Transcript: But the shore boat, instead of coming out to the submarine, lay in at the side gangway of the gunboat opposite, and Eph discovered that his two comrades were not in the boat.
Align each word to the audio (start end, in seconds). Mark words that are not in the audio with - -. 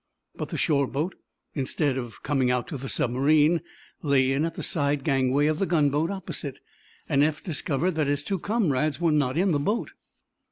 But 0.35 0.49
the 0.49 0.57
shore 0.57 0.87
boat, 0.87 1.13
instead 1.53 1.95
of 1.95 2.23
coming 2.23 2.49
out 2.49 2.67
to 2.69 2.77
the 2.77 2.89
submarine, 2.89 3.61
lay 4.01 4.31
in 4.31 4.45
at 4.45 4.55
the 4.55 4.63
side 4.63 5.03
gangway 5.03 5.45
of 5.45 5.59
the 5.59 5.67
gunboat 5.67 6.09
opposite, 6.09 6.57
and 7.07 7.23
Eph 7.23 7.43
discovered 7.43 7.91
that 7.91 8.07
his 8.07 8.23
two 8.23 8.39
comrades 8.39 8.99
were 8.99 9.11
not 9.11 9.37
in 9.37 9.51
the 9.51 9.59
boat. 9.59 9.91